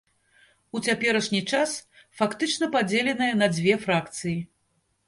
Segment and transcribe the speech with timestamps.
[0.77, 1.75] У цяперашні час
[2.23, 4.39] фактычна падзеленая на дзве фракцыі.